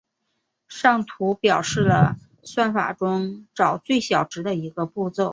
[0.67, 5.29] 上图表示了算法中找最小值的一个步骤。